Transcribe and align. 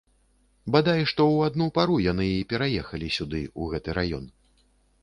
Бадай 0.75 1.03
што 1.11 1.21
ў 1.33 1.37
адну 1.51 1.67
пару 1.77 1.99
яны 2.07 2.27
і 2.41 2.49
пераехалі 2.55 3.13
сюды, 3.19 3.45
у 3.61 3.71
гэты 3.77 3.89
раён. 4.01 4.29